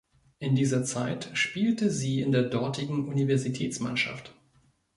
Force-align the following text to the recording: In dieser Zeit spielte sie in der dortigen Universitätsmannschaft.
In 0.39 0.55
dieser 0.55 0.83
Zeit 0.83 1.29
spielte 1.33 1.91
sie 1.91 2.21
in 2.21 2.31
der 2.31 2.41
dortigen 2.45 3.07
Universitätsmannschaft. 3.07 4.33